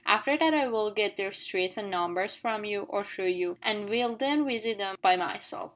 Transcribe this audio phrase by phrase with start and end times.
[0.07, 3.87] After that I will get their streets and numbers from you, or through you, and
[3.87, 5.69] will then visit them by myself."